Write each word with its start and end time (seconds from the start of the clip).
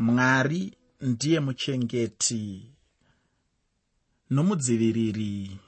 mwari 0.00 0.76
ndiye 1.00 1.40
muchengeti 1.40 2.72
nomudziviriri 4.30 5.58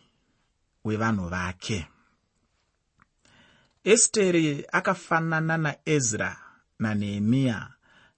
wevanhu 0.85 1.29
vake. 1.29 1.87
Esteri 3.85 4.65
akafanana 4.73 5.57
naezra 5.57 6.37
nanehemiya 6.79 7.69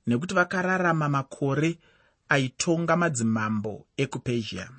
nekuti 0.06 0.34
vakararama 0.34 1.08
makore 1.08 1.78
aitonga 2.28 2.96
madzimambo 2.96 3.86
ekupezhia 3.96 4.70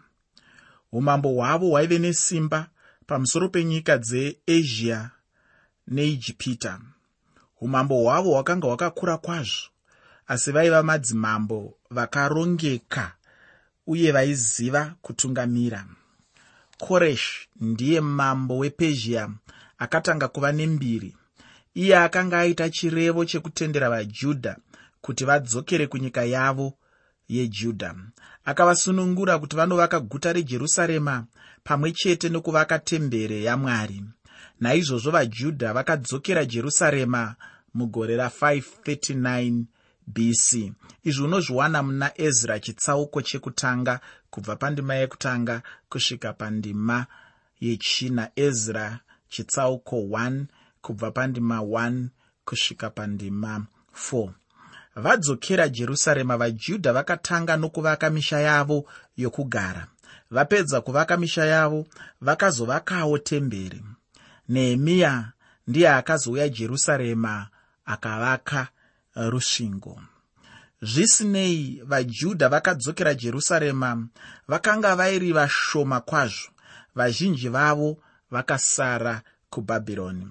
umambo 0.92 1.30
hwavo 1.30 1.68
hwaive 1.70 2.00
nesimba 2.00 2.70
pamusoro 3.08 3.50
penyika 3.50 3.98
dzeasia 3.98 5.12
neijipita. 5.88 6.82
Umambo 7.62 7.96
hwavo 8.04 8.30
hwakanga 8.32 8.68
hwakakura 8.68 9.18
kwazvo 9.18 9.75
asi 10.28 10.52
vaiva 10.52 10.84
madzimambo 10.84 11.78
vakarongeka 11.90 13.12
uye 13.88 14.12
vaiziva 14.12 14.96
kutungamira. 15.02 15.86
Koresh 16.78 17.48
ndiye 17.62 18.02
mambo 18.02 18.58
wepezhia 18.58 19.30
akatanga 19.78 20.28
kuva 20.28 20.52
nembiri. 20.52 21.16
Iye 21.74 21.98
akanga 21.98 22.40
aita 22.40 22.70
chirevo 22.70 23.26
chekutendera 23.26 23.90
vajudha 23.90 24.58
kuti 25.02 25.26
vadzokere 25.26 25.88
kunyika 25.88 26.24
yavo 26.24 26.74
yejudha 27.30 27.96
akavasunungura 28.46 29.40
kuti 29.40 29.56
vanovaka 29.56 30.00
guta 30.00 30.34
rejerusarema 30.34 31.26
pamwe 31.64 31.92
chete 31.92 32.30
nokuvaka 32.30 32.80
tembere 32.80 33.44
yamwari. 33.44 34.04
Naizvozvo 34.60 35.12
vajudha 35.12 35.74
vakadzokera 35.74 36.46
jerusarema 36.46 37.36
mugore 37.74 38.18
ra539 38.18 39.64
bc 40.08 40.72
izvi 41.04 41.24
unozviwana 41.24 41.84
muna 41.84 42.12
ezra 42.16 42.60
chitsauko 42.60 43.22
chekutanga 43.22 44.00
kubva 44.30 44.56
pandima 44.56 44.96
yekutanga 44.96 45.62
kusvika 45.90 46.34
pandima 46.34 47.06
yechina. 47.60 48.32
Ezra 48.36 49.00
chitsauko 49.30 49.96
1 49.96 50.46
kubva 50.82 51.12
pandima 51.12 51.60
1 51.60 52.08
kusvika 52.46 52.90
pandima 52.90 53.66
4 54.12 54.30
vadzokera 54.96 55.70
jerusarema 55.70 56.38
vajudha 56.38 56.94
vakatanga 56.94 57.58
nokuvaka 57.58 58.10
misha 58.10 58.40
yavo 58.40 58.86
yokugara. 59.18 59.88
Vapedza 60.32 60.82
kuvaka 60.82 61.18
misha 61.18 61.46
yavo 61.46 61.88
vakazovakawo 62.22 63.18
temberi. 63.18 63.84
Nehemiya 64.50 65.32
ndiye 65.68 65.90
akazouya 65.90 66.50
jerusarema 66.50 67.48
akavaka 67.86 68.68
rusvingo. 69.16 70.02
Zvisinei 70.82 71.82
vajudha 71.86 72.50
vakadzokera 72.50 73.14
jerusarema 73.14 74.08
vakanga 74.48 74.96
vairi 74.96 75.32
vashoma 75.34 76.02
kwazvo. 76.02 76.50
Vazhinji 76.96 77.50
vavo 77.50 77.98
vakasara 78.32 79.22
kubhabhironi. 79.50 80.28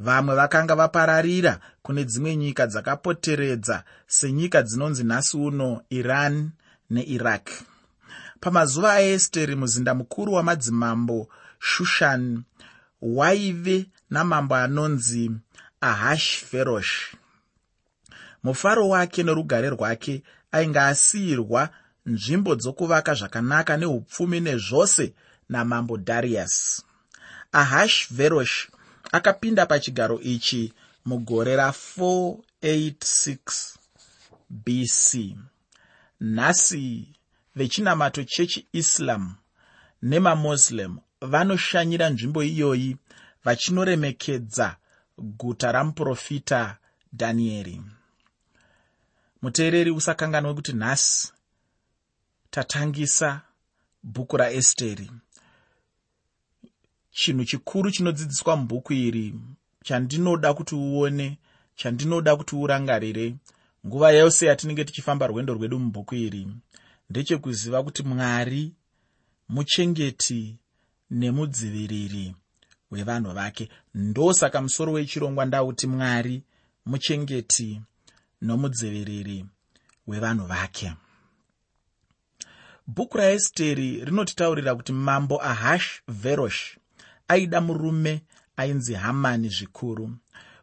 Vamwe 0.00 0.34
vakanga 0.34 0.74
vapararira 0.74 1.60
kune 1.82 2.04
dzimwe 2.04 2.36
nyika 2.36 2.66
dzakapoteredza 2.66 3.84
senyika 4.06 4.62
dzinonzi 4.62 5.04
nhasi 5.04 5.36
uno 5.36 5.82
iran 5.90 6.50
neiraq 6.90 7.46
pamazuva 8.40 8.92
aesteri 8.92 9.54
muzinda 9.56 9.94
mukuru 9.94 10.32
wamadzimambo 10.32 11.28
shushan 11.58 12.42
waive 13.02 13.86
namambo 14.10 14.54
anonzi 14.54 15.30
ahashferosh 15.80 17.14
mufaro 18.42 18.88
wake 18.88 19.22
norugare 19.22 19.70
rwake 19.70 20.22
ainge 20.52 20.78
asiyirwa 20.80 21.70
nzvimbo 22.06 22.54
dzokuvaka 22.54 23.14
zvakanaka 23.14 23.76
neupfumi 23.76 24.40
nezvose 24.40 25.14
namambo 25.48 25.96
dharius 25.96 26.84
ahashverosh 27.52 28.68
akapinda 29.12 29.66
pachigaro 29.66 30.20
ichi 30.20 30.72
mugore 31.04 31.56
ra486 31.56 33.76
bc 34.50 35.36
nhasi 36.20 37.14
vechinamato 37.56 38.24
chechiislam 38.24 39.34
nemamoslem 40.02 40.98
vanoshanyira 41.20 42.10
nzvimbo 42.10 42.42
iyoyi 42.42 42.96
vachinoremekedza 43.44 44.76
guta 45.18 45.72
ramuprofita 45.72 46.76
dhanieri 47.12 47.80
muteereri 49.42 49.90
usakanganwe 49.90 50.54
kuti 50.54 50.72
nhasi 50.72 51.32
tatangisa 52.50 53.40
bhuku 54.02 54.36
raesteri 54.36 55.10
chinhu 57.10 57.44
chikuru 57.44 57.90
chinodzidziswa 57.90 58.56
mubhuku 58.56 58.92
iri 58.92 59.34
chandinoda 59.84 60.54
kuti 60.54 60.74
uone 60.74 61.38
chandinoda 61.76 62.36
kuti 62.36 62.56
urangarire 62.56 63.26
nguva 63.86 64.10
yose 64.10 64.46
yatinenge 64.46 64.84
tichifamba 64.84 65.26
rwendo 65.26 65.54
rwedu 65.54 65.78
mubhuku 65.78 66.14
iri 66.14 66.42
ndechekuziva 67.10 67.82
kuti 67.82 68.02
mwari 68.02 68.72
muchengeti 69.48 70.56
nemudziviriri 71.10 72.34
wevanhu 72.90 73.32
vake. 73.32 73.68
Ndosaka 73.94 74.62
musoro 74.62 74.92
wechirongwa 74.92 75.44
ndauti 75.44 75.86
mwari 75.86 76.42
muchengeti 76.86 77.80
nomudziviriri 78.42 79.46
wevanhu 80.06 80.46
vake. 80.46 80.92
Bhuku 82.86 83.16
raesteri 83.16 84.04
rinotitaurira 84.04 84.74
kuti 84.74 84.92
mambo 84.92 85.42
ahash 85.42 86.02
verosh 86.08 86.78
aida 87.28 87.60
murume 87.60 88.22
ainzi 88.56 88.94
hamani 88.94 89.48
zvikuru. 89.48 90.10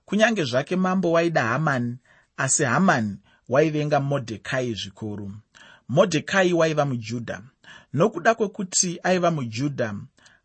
Kunyange 0.06 0.44
zvake 0.44 0.76
mambo 0.76 1.12
waida 1.12 1.44
hamani 1.44 1.98
asi 2.38 2.64
hamani 2.64 3.18
waivenga 3.50 4.00
modhekai 4.00 4.74
zvikuru. 4.74 5.32
Modhekai 5.90 6.54
waiva 6.54 6.86
mujudha. 6.86 7.42
Nokuda 7.94 8.36
kwekuti 8.36 9.00
aiva 9.04 9.32
mujudha 9.32 9.96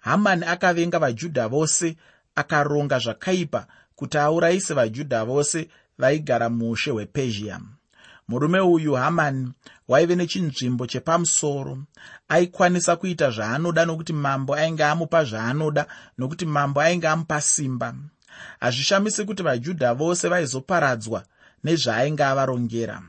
hamani 0.01 0.45
akavenga 0.45 0.99
vajudha 0.99 1.49
vose 1.49 1.97
akaronga 2.35 2.99
zvakaipa 2.99 3.67
kuti 3.97 4.19
aurayise 4.19 4.75
vajudha 4.75 5.25
vose 5.25 5.69
vaigara 6.01 6.49
muushe 6.49 6.91
hwepezhia 6.91 7.57
murume 8.31 8.61
uyu 8.61 8.93
hamani 8.95 9.53
waive 9.89 10.17
nechinzvimbo 10.17 10.87
chepamusoro. 10.87 11.79
Aikwanisa 12.29 12.97
kuita 12.97 13.31
zvaanoda 13.31 13.85
nokuti 13.85 14.13
mambo 14.13 14.55
ainge 14.55 14.85
amupa 14.85 15.25
zvaanoda 15.25 15.87
nokuti 16.19 16.47
mambo 16.47 16.81
ainge 16.81 17.09
amupa 17.09 17.41
simba. 17.41 17.95
Hazvishamisi 18.61 19.25
kuti 19.25 19.43
vajudha 19.43 19.95
vose 19.95 20.29
vaizoparadzwa 20.29 21.25
nezvaainge 21.65 22.25
avarongera. 22.25 23.03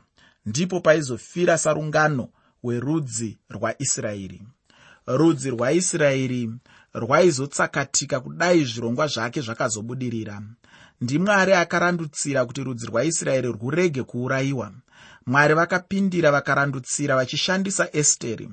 Ndipo 0.46 0.80
paizofira 0.80 1.58
sarungano 1.58 2.28
hwerudzi 2.62 3.38
rwaisraeri. 3.50 4.42
Rudzi 5.08 5.50
rwaisraeri 5.50 6.50
rwaizotsakatika 6.94 8.20
kudai 8.20 8.66
zvirongwa 8.66 9.08
zvake 9.08 9.42
zvakazobudirira 9.42 10.42
ndimwari 11.02 11.54
akarandutsira 11.54 12.46
kuti 12.46 12.64
rudzi 12.64 12.86
rwaisraeri 12.88 13.48
rwurege 13.48 14.04
kuurayiwa. 14.04 14.72
Mwari 15.26 15.54
vakapindira 15.54 16.32
vakarandutsira 16.32 17.16
vachishandisa 17.16 17.90
esteri. 17.94 18.50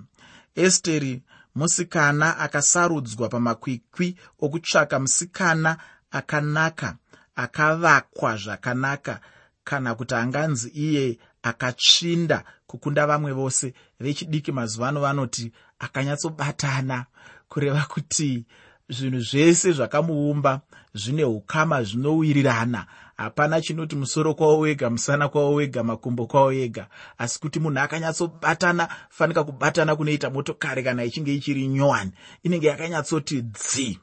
Esteri 0.55 1.23
musikana 1.55 2.39
akasarudzwa 2.39 3.29
pamakwikwi 3.29 4.17
okutsvaka 4.41 4.99
musikana 4.99 5.77
akanaka 6.11 6.97
akavakwa 7.37 8.37
zvakanaka 8.37 9.21
kana 9.65 9.95
kuti 9.95 10.15
anganzi 10.15 10.69
iye 10.69 11.19
akatsvinda 11.43 12.45
kukunda 12.67 13.07
vamwe 13.07 13.33
vose 13.33 13.75
vechidiki 14.01 14.53
mazuva 14.53 14.89
ano 14.89 15.01
vanoti 15.01 15.53
akanyatsobatana 15.79 17.07
kureva 17.49 17.83
kuti 17.89 18.47
zvinhu 18.89 19.21
zvese 19.21 19.73
zvakamuumba 19.73 20.61
zvine 20.95 21.25
ukama 21.25 21.83
zvinowirirana 21.83 22.87
hapana 23.17 23.61
chinoti 23.61 23.97
musoro 23.97 24.35
kwavo 24.35 24.59
wega 24.59 24.91
musana 24.91 25.29
kwavo 25.29 25.55
wega 25.55 25.83
makumbo 25.83 26.27
kwavo 26.27 26.53
ega. 26.53 26.87
Asi 27.19 27.41
kuti 27.41 27.61
munhu 27.61 27.81
akanyatsobatana 27.81 28.89
fanika 29.11 29.45
kubatana 29.45 29.97
kunoita 29.97 30.31
motokari 30.31 30.83
kana 30.83 31.05
ichinge 31.05 31.35
ichiri 31.35 31.69
nyowani 31.69 32.13
inenge 32.43 32.67
yakanyatsoti 32.67 33.43
dzi. 33.43 33.99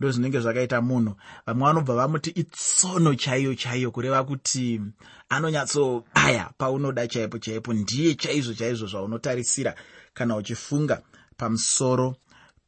Ndo 0.00 0.10
zvinenge 0.10 0.40
zvakaita 0.40 0.80
munhu. 0.80 1.14
Vamwe 1.46 1.66
vanobva 1.66 1.94
vamuti 1.94 2.30
itsono 2.30 3.14
chaiyo 3.14 3.54
chaiyo 3.54 3.90
kureva 3.90 4.24
kuti 4.24 4.80
anonyatsobaya 5.28 6.50
paunoda 6.58 7.06
chaipo 7.08 7.38
chaipo. 7.38 7.72
Ndiye 7.72 8.14
chaizvo 8.14 8.54
chaizvo 8.54 8.86
zvaunotarisira 8.86 9.74
kana 10.14 10.36
uchifunga 10.36 11.02
pamusoro 11.36 12.16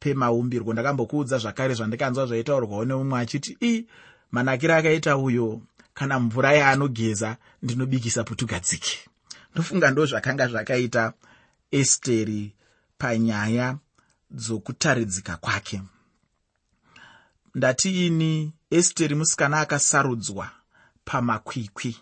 pemaumbirwo. 0.01 0.73
Ndakambokuudza 0.73 1.37
zvakare 1.37 1.73
zvandikanzwa 1.73 2.25
zvaitaurwawo 2.25 2.85
neumwe 2.85 3.19
achiti 3.19 3.57
i 3.61 3.85
manakiro 4.31 4.75
akaita 4.75 5.17
uyo. 5.17 5.61
Kana 5.93 6.19
mvura 6.19 6.53
yaanogeza 6.53 7.37
ndinobikisa 7.63 8.23
putugadzike 8.23 8.97
ndofunga 9.53 9.91
ndo 9.91 10.05
zvakanga 10.05 10.47
zvakaita 10.47 11.13
esteri 11.71 12.53
panyaya 12.97 13.77
dzokutaridzika 14.31 15.37
kwake. 15.37 15.81
Ndati 17.55 18.07
ini 18.07 18.53
esteri 18.69 19.15
musikana 19.15 19.59
akasarudzwa 19.59 20.49
pamakwikwi. 21.05 21.97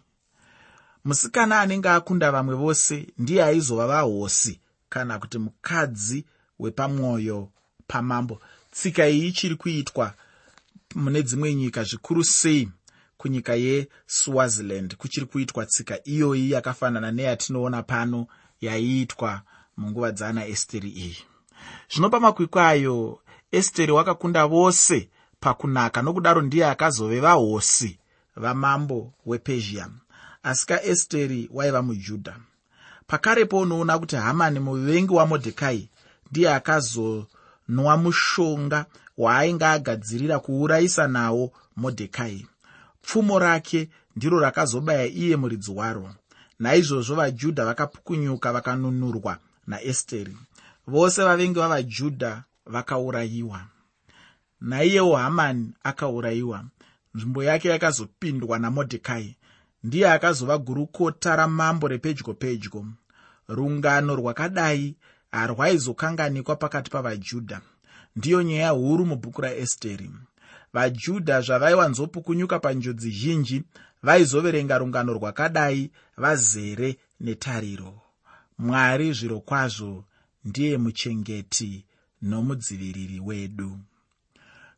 Musikana 1.06 1.60
anenge 1.60 1.90
akunda 1.90 2.32
vamwe 2.32 2.56
vose 2.56 3.08
ndiye 3.18 3.44
aizova 3.44 3.88
vahosi 3.88 4.60
kana 4.90 5.20
kuti 5.20 5.38
mukadzi 5.38 6.26
wepamwoyo 6.60 7.50
pamambo. 7.92 8.36
Tsika 8.72 9.04
iyi 9.10 9.28
ichiri 9.28 9.56
kuitwa 9.56 10.14
mune 10.96 11.22
dzimwe 11.24 11.56
nyika 11.56 11.84
zvikuru 11.84 12.24
sei 12.24 12.70
kunyika 13.18 13.54
yeswaziland. 13.56 14.96
Kuchiri 14.96 15.26
kuitwa 15.26 15.66
tsika 15.66 15.96
iyoyi 16.04 16.52
yakafanana 16.52 17.12
neyatinoona 17.12 17.84
pano 17.84 18.28
yaiitwa 18.62 19.42
munguva 19.78 20.12
dzaana 20.12 20.42
esteri 20.54 20.90
iyi 20.90 21.18
zvino 21.92 22.10
pamakwikwi 22.10 22.62
ayo 22.62 23.20
esteri 23.52 23.92
wakakunda 23.92 24.44
vose 24.48 25.10
pakunaka 25.40 26.02
nokudaro 26.02 26.42
ndiye 26.42 26.66
akazove 26.74 27.20
vahosi 27.20 27.92
vamambo 28.36 29.14
wepezhia. 29.26 29.90
Asi 30.44 30.66
kaesteri 30.68 31.50
waiva 31.54 31.82
mujudha. 31.82 32.36
Pakarepo 33.08 33.60
unoona 33.60 34.00
kuti 34.00 34.16
hamani 34.16 34.60
muvengi 34.60 35.14
wamodhekai 35.14 35.90
ndiye 36.32 36.54
akazonwa 37.70 37.98
mushonga 37.98 38.86
waainge 39.18 39.66
agadzirira 39.66 40.40
kuurayisa 40.40 41.08
nawo 41.08 41.52
modhekai. 41.76 42.48
Pfumo 43.02 43.40
rake 43.40 43.90
ndiro 44.16 44.40
rakazobaya 44.40 45.06
iye 45.06 45.36
muridzi 45.36 45.72
waro. 45.72 46.16
Naizvozvo 46.60 47.16
vajudha 47.16 47.66
vakapukunyuka 47.66 48.54
vakanunurwa 48.54 49.38
naesteri. 49.68 50.38
Vose 50.88 51.24
vavengi 51.24 51.60
vavajudha 51.60 52.44
vakaurayiwa. 52.66 53.62
Naiyewo 54.62 55.16
hamani 55.16 55.74
akaurayiwa. 55.84 56.66
Nzvimbo 57.16 57.44
yake 57.44 57.70
yakazopindwa 57.70 58.60
namodhekai. 58.60 59.36
Ndiye 59.84 60.12
akazova 60.12 60.58
gurukota 60.58 61.36
ramambo 61.36 61.88
repedyo 61.88 62.34
pedyo 62.34 62.86
rungano 63.48 64.16
rwakadai 64.16 64.96
harwaizokanganikwa 65.32 66.56
pakati 66.56 66.92
pavajudha. 66.92 67.62
Ndiyo 68.16 68.44
nyaya 68.44 68.70
huru 68.70 69.06
mubhuku 69.06 69.42
raesteri. 69.42 70.12
Vajudha 70.74 71.42
zvavaiwanzopukunyuka 71.42 72.60
panjodzi 72.60 73.12
zhinji 73.12 73.64
vaizoverenga 74.04 74.78
rungano 74.78 75.14
rwakadai 75.14 75.92
vazere 76.18 76.98
netariro. 77.20 78.02
Mwari 78.58 79.14
zviro 79.14 79.40
kwazvo 79.40 80.06
ndiye 80.46 80.78
muchengeti 80.78 81.86
nomudziviriri 82.22 83.20
wedu. 83.20 83.80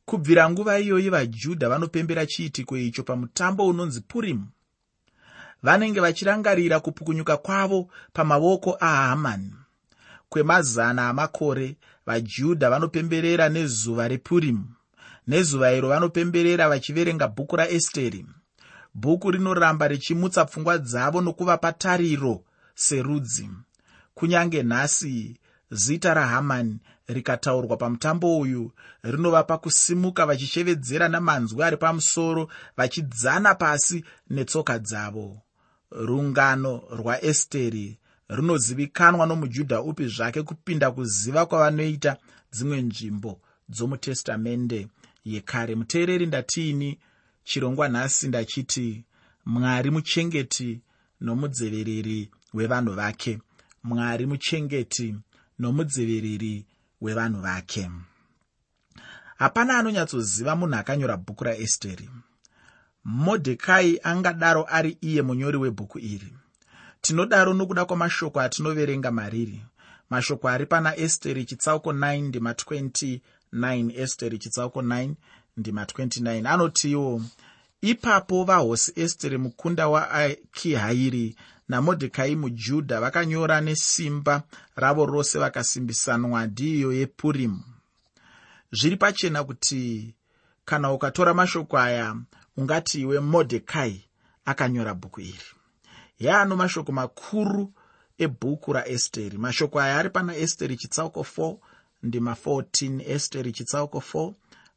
Kubvira 0.05 0.49
nguva 0.49 0.79
iyoyi 0.79 1.09
vajudha 1.09 1.69
vanopembera 1.69 2.25
chiitiko 2.25 2.77
icho 2.77 3.03
pamutambo 3.03 3.67
unonzi 3.67 4.01
purimu 4.01 4.47
vanenge 5.63 5.99
vachirangarira 5.99 6.79
kupukunyuka 6.79 7.37
kwavo 7.37 7.89
pamavoko 8.13 8.77
ahamani 8.79 9.53
kwemazana 10.31 11.09
amakore 11.09 11.67
vajudha 12.05 12.69
vanopemberera 12.69 13.49
nezuva 13.49 14.07
repurimu 14.07 14.65
nezuva 15.27 15.73
iro 15.73 15.87
vanopemberera 15.89 16.69
vachiverenga 16.69 17.27
bhuku 17.27 17.55
raesteri. 17.55 18.25
Bhuku 18.93 19.31
rinoramba 19.31 19.87
richimutsa 19.87 20.45
pfungwa 20.45 20.77
dzavo 20.77 21.21
nokuvapa 21.21 21.71
tariro 21.73 22.43
serudzi. 22.75 23.49
Kunyange 24.15 24.63
nhasi 24.63 25.37
zita 25.71 26.13
rahamani 26.13 26.79
rikataurwa 27.07 27.77
pamutambo 27.77 28.39
uyu 28.39 28.71
rinovapa 29.03 29.57
kusimuka 29.57 30.25
vachishevedzera 30.25 31.09
namanzwi 31.09 31.63
ari 31.63 31.77
pamusoro 31.77 32.49
vachidzana 32.77 33.55
pasi 33.55 34.05
netsoka 34.29 34.79
dzavo. 34.79 35.41
Rungano 35.91 36.83
rwaesteri 36.91 37.97
runozivikanwa 38.31 39.25
nomujudha 39.25 39.81
upi 39.81 40.07
zvake 40.07 40.43
kupinda 40.43 40.91
kuziva 40.91 41.45
kwavanoita 41.45 42.17
dzimwe 42.53 42.81
nzvimbo 42.81 43.41
dzomutestamende 43.69 44.87
yekare. 45.25 45.75
Muteereri 45.75 46.25
ndatiini 46.25 46.99
chirongwa 47.43 47.87
nhasi 47.89 48.27
ndachiti 48.27 49.03
mwari 49.45 49.89
muchengeti 49.91 50.81
nomudziviriri 51.21 52.31
wevanhu 52.53 52.93
vake. 52.93 53.39
Mwari 53.83 54.25
muchengeti 54.25 55.15
nomudziviriri 55.59 56.65
wevanhu 57.01 57.41
vake. 57.41 57.91
Hapana 59.37 59.77
anonyatsoziva 59.77 60.55
munhu 60.55 60.75
akanyora 60.75 61.17
bhuku 61.17 61.43
raesteri. 61.43 62.09
Modhekai 63.03 63.99
angadaro 64.03 64.65
ari 64.69 64.97
iye 65.01 65.21
munyori 65.21 65.57
webhuku 65.57 65.99
iri 65.99 66.33
tinodaro 67.01 67.53
nokuda 67.53 67.85
kwamashoko 67.85 68.39
atinoverenga 68.41 69.11
mariri. 69.11 69.61
Mashoko 70.09 70.49
ari 70.49 70.65
pana 70.65 70.95
esteri 70.97 71.45
chitsauko 71.45 71.91
9 71.91 72.21
ndima 72.21 72.51
29 72.51 74.01
esteri 74.01 74.37
chitsauko 74.37 74.81
9 74.81 75.13
ndima 75.57 75.83
29 75.83 76.47
anotiwo 76.47 77.21
ipapo 77.81 78.43
vahosi 78.43 78.93
esteri 78.95 79.37
mukunda 79.37 79.87
waakihairi 79.87 81.35
namodhekai 81.69 82.35
mujudha 82.35 82.99
vakanyora 83.01 83.61
nesimba 83.61 84.43
ravo 84.75 85.05
rose 85.05 85.39
vakasimbisanwa 85.39 86.47
ndiyo 86.47 86.93
yepurimu. 86.93 87.61
Zviri 88.71 88.97
pachena 88.97 89.43
kuti 89.43 90.13
kana 90.65 90.91
ukatora 90.93 91.33
mashoko 91.33 91.77
aya 91.77 92.15
ungati 92.57 93.01
iwe 93.01 93.19
modhekai 93.19 94.05
akanyora 94.45 94.93
bhuku 94.93 95.21
iri 95.21 95.60
yaano 96.21 96.55
mashoko 96.55 96.91
makuru 96.91 97.73
ebhuku 98.17 98.73
raesteri. 98.73 99.37
Mashoko 99.37 99.79
aya 99.79 99.97
ari 99.97 100.09
pana 100.09 100.35
esteri 100.35 100.77
chitsauko 100.77 101.21
4 101.37 101.57
ndima 102.03 102.35
14 102.45 103.11
esteri 103.11 103.51
chitsauko 103.51 104.03
4 104.13 104.33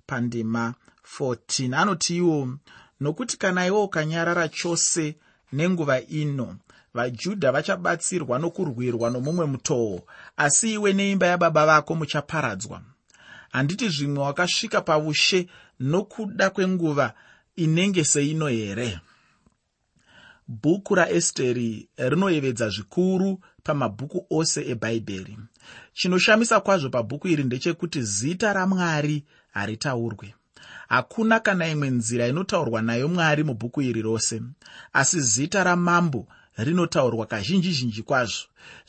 pandima 0.07 0.75
14 1.19 1.75
anoti 1.75 2.17
iwo 2.17 2.49
nokuti 3.01 3.37
kana 3.39 3.67
iwo 3.67 3.85
ukanyarara 3.85 4.49
chose 4.49 5.17
nenguva 5.53 6.01
ino 6.01 6.57
vajudha 6.95 7.53
vachabatsirwa 7.53 8.39
nokurwirwa 8.39 9.11
nomumwe 9.11 9.47
mutoo 9.47 10.01
asi 10.37 10.73
iwe 10.73 10.93
neimba 10.93 11.27
yababa 11.27 11.67
vako 11.67 11.95
muchaparadzwa. 11.95 12.83
Handiti 13.53 13.89
zvimwe 13.89 14.25
wakasvika 14.25 14.81
paushe 14.81 15.49
nokuda 15.81 16.51
kwenguva 16.51 17.15
inenge 17.57 18.05
seino 18.05 18.47
here 18.47 19.01
bhuku 20.49 20.95
raesteri 20.95 21.89
rinoyevedza 21.97 22.69
zvikuru 22.69 23.41
pamabhuku 23.63 24.27
ose 24.31 24.61
ebhaibheri 24.73 25.39
chinoshamisa 25.95 26.61
kwazvo 26.61 26.91
pabhuku 26.91 27.29
iri 27.29 27.45
ndechekuti 27.45 28.03
zita 28.03 28.53
ramwari 28.53 29.25
haritaurwe. 29.51 30.35
Hakuna 30.89 31.41
kana 31.41 31.69
imwe 31.69 31.91
nzira 31.91 32.29
inotaurwa 32.29 32.83
nayo 32.83 33.09
mwari 33.09 33.45
mubhuku 33.45 33.83
iri 33.83 34.03
rose 34.03 34.43
asi 34.93 35.21
zita 35.21 35.65
ramambo 35.65 36.27
rinotaurwa 36.57 37.27
kazhinji 37.27 37.73
zhinji 37.73 38.03
kwazvo. 38.03 38.45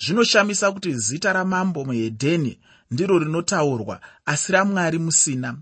Zvinoshamisa 0.06 0.72
kuti 0.72 0.94
zita 0.94 1.34
ramambo 1.34 1.86
muhedheni 1.86 2.60
ndiro 2.92 3.20
rinotaurwa 3.20 4.02
asi 4.26 4.52
ramwari 4.52 5.00
musina. 5.00 5.58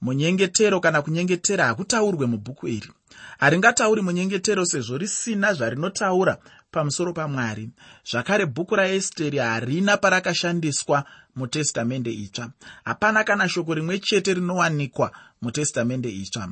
Munyengetero 0.00 0.80
kana 0.80 1.02
kunyengetera 1.02 1.66
hakutaurwe 1.66 2.26
mubhuku 2.26 2.68
iri 2.68 2.90
haringatauri 3.38 4.02
munyengetero 4.02 4.66
sezvo 4.66 4.98
risina 4.98 5.54
zvarinotaura 5.54 6.36
pamusoro 6.70 7.12
pamwari. 7.12 7.70
Zvakare 8.10 8.46
bhuku 8.46 8.76
raesteri 8.76 9.38
harina 9.38 9.96
parakashandiswa 9.96 11.04
mutestamende 11.36 12.12
itsva. 12.12 12.50
Hapana 12.84 13.24
kana 13.24 13.48
shoko 13.48 13.74
rimwe 13.74 13.98
chete 13.98 14.34
rinowanikwa 14.34 15.12
mutestamende 15.42 16.10
itsva. 16.10 16.48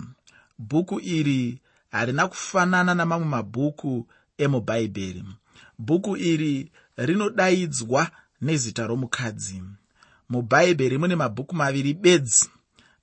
Bhuku 0.58 1.00
iri 1.00 1.60
harina 1.90 2.28
kufanana 2.28 2.94
namamwe 2.94 3.26
mabhuku 3.26 4.06
emubhaibheri 4.38 5.24
bhuku 5.78 6.16
iri 6.16 6.70
rinodaidzwa 6.96 8.10
nezita 8.40 8.86
romukadzi. 8.86 9.62
Mubhaibheri 10.28 10.98
mune 10.98 11.16
mabhuku 11.16 11.56
maviri 11.56 11.94
bedzi 11.94 12.50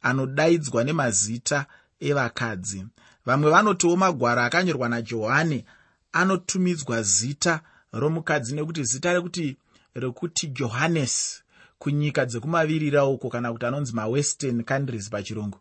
anodaidzwa 0.02 0.84
nemazita 0.84 1.66
evakadzi 2.00 2.86
vamwe 3.28 3.52
vanotiwo 3.52 3.96
magwara 3.96 4.46
akanyorwa 4.46 4.90
najohani 4.90 5.66
anotumidzwa 6.12 7.02
zita 7.02 7.62
romukadzi 7.94 8.56
nekuti 8.56 8.84
zita 8.84 9.14
rekuti 9.14 9.58
rekuti 9.96 10.48
johannes 10.48 11.44
kunyika 11.80 12.26
dzekumavirira 12.26 13.06
uko 13.06 13.30
kana 13.30 13.52
kuti 13.54 13.66
anonzi 13.66 13.94
mawestern 13.94 14.64
countries 14.64 15.10
pachirungu. 15.10 15.60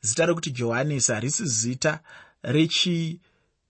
Zita 0.00 0.26
rekuti 0.26 0.50
johannes 0.50 1.06
harisi 1.08 1.46
zita 1.46 2.00
rechi 2.42 3.20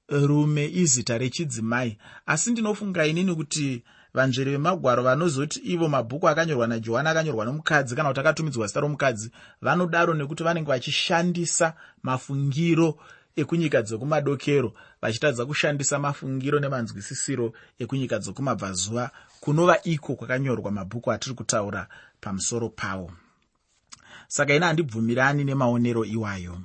rume 0.08 0.64
izita 0.66 1.18
rechidzimai. 1.18 1.98
Asi 2.26 2.50
ndinofunga 2.50 3.06
inini 3.06 3.34
kuti 3.34 3.82
vanzvere 4.14 4.50
vemagwaro 4.50 5.02
vanozoti 5.02 5.58
ivo 5.58 5.88
mabhuku 5.88 6.28
akanyorwa 6.28 6.66
najohani 6.66 7.08
akanyorwa 7.08 7.44
nomukadzi 7.44 7.96
kana 7.96 8.08
kuti 8.08 8.20
akatumidzwa 8.20 8.66
zita 8.66 8.80
romukadzi 8.80 9.30
vanodaro 9.60 10.14
nekuti 10.14 10.42
vanenge 10.42 10.68
vachishandisa 10.68 11.74
mafungiro 12.02 12.98
ekunyika 13.36 13.82
dzokumadokero 13.82 14.72
vachitadza 15.02 15.46
kushandisa 15.46 15.98
mafungiro 15.98 16.60
nemanzwisisiro 16.60 17.52
ekunyika 17.78 18.18
dzokumabvazuva 18.18 19.10
kunova 19.40 19.76
iko 19.84 20.14
kwakanyorwa 20.14 20.70
mabhuku 20.70 21.12
atiri 21.12 21.34
kutaura 21.34 21.88
pamusoro 22.20 22.68
pawo. 22.68 23.12
Saka 24.28 24.54
ina 24.54 24.66
handibvumirani 24.66 25.44
nemaonero 25.44 26.04
iwayo. 26.04 26.60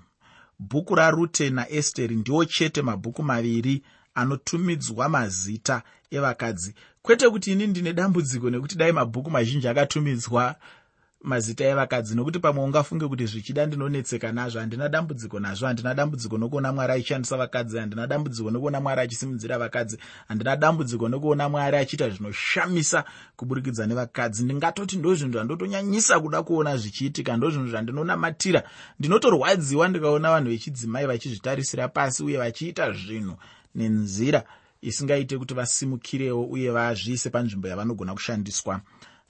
Bhuku 0.59 0.95
rarute 0.95 1.50
naesteri 1.50 2.15
ndiwo 2.15 2.45
chete 2.45 2.81
mabhuku 2.81 3.24
maviri 3.24 3.83
anotumidzwa 4.15 5.09
mazita 5.09 5.81
evakadzi. 6.12 6.74
Kwete 7.01 7.29
kuti 7.29 7.51
ini 7.51 7.67
ndine 7.67 7.93
dambudziko 7.93 8.50
nekuti 8.50 8.75
dai 8.75 8.91
mabhuku 8.91 9.31
mazhinji 9.31 9.67
akatumidzwa 9.67 10.55
mazita 11.21 11.65
evakadzi 11.65 12.15
nokuti 12.15 12.39
pamwe 12.39 12.63
ungafunge 12.63 13.07
kuti 13.07 13.25
zvichida 13.25 13.65
ndinonetseka 13.65 14.31
nazvo 14.31 14.59
handina 14.59 14.89
dambudziko 14.89 15.39
nazvo 15.39 15.67
handina 15.67 15.93
dambudziko 15.93 16.38
nokuona 16.38 16.74
mwari 16.74 16.93
achishandisa 16.93 17.38
vakadzi 17.38 17.77
handina 17.77 18.07
dambudziko 18.07 18.51
nokuona 18.51 18.79
mwari 18.81 19.01
achisimudzira 19.01 19.57
vakadzi 19.57 19.97
handina 20.27 20.55
dambudziko 20.55 21.09
nokuona 21.09 21.50
mwari 21.50 21.77
achiita 21.77 22.09
zvinoshamisa 22.09 23.03
kuburikidza 23.36 23.88
nevakadzi. 23.88 24.43
Ndingatoti 24.43 24.97
ndo 24.97 25.15
zvinhu 25.15 25.33
zvandotonyanyisa 25.33 26.19
kuda 26.19 26.43
kuona 26.43 26.77
zvichiitika 26.77 27.38
ndo 27.38 27.50
zvinhu 27.50 27.67
zvandinonamatira 27.67 28.63
ndinotorwadziwa 29.00 29.88
ndikaona 29.88 30.31
vanhu 30.31 30.50
vechidzimai 30.50 31.05
vachizvitarisira 31.05 31.88
pasi 31.88 32.24
uye 32.24 32.38
vachiita 32.38 32.91
zvinhu 32.91 33.36
nenzira 33.75 34.43
isingaite 34.81 35.38
kuti 35.38 35.53
vasimukirewo 35.53 36.45
uye 36.45 36.71
vazviise 36.71 37.29
panzvimbo 37.29 37.67
yavanogona 37.67 38.13
kushandiswa 38.13 38.81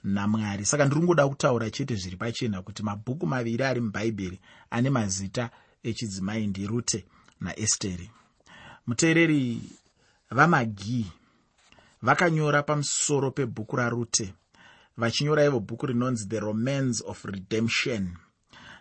namwari. 0.04 0.64
Saka 0.64 0.84
ndiri 0.84 1.02
ngoda 1.02 1.28
kutaura 1.28 1.70
chete 1.70 1.94
zviri 1.94 2.16
pachena 2.16 2.62
kuti 2.62 2.82
mabhuku 2.82 3.26
maviri 3.26 3.64
ari 3.64 3.80
mubhaibheri 3.80 4.40
ane 4.70 4.90
mazita 4.90 5.50
echidzimai 5.82 6.46
ndirute 6.46 7.04
naesteri 7.40 8.10
muteereri 8.86 9.62
vamagi 10.30 11.12
vakanyora 12.02 12.62
pamusoro 12.62 13.30
pebhuku 13.30 13.76
rarute 13.76 14.34
vachinyora 14.96 15.44
ivo 15.44 15.60
bhuku 15.60 15.86
rinonzi 15.86 16.28
the 16.28 16.40
romans 16.40 17.02
of 17.06 17.24
redemption. 17.24 18.16